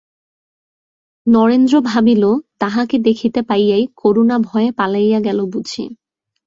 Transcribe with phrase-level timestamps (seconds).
[1.27, 2.23] নরেন্দ্র ভাবিল
[2.59, 5.85] তাহাকে দেখিতে পাইয়াই করুণা ভয়ে পলাইয়া গেল বুঝি।